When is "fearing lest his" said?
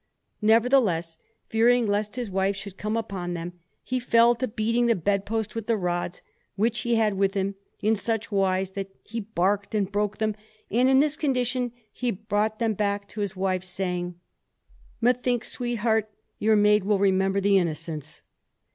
1.47-2.31